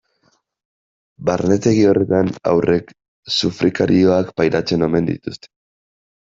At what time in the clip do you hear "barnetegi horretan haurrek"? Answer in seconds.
1.29-2.91